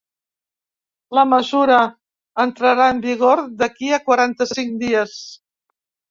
La 1.17 1.25
mesura 1.33 1.75
entrarà 2.43 2.87
en 2.93 3.01
vigor 3.03 3.41
d’aquí 3.59 3.91
a 3.97 4.01
quaranta-cinc 4.07 4.73
dies. 4.85 5.13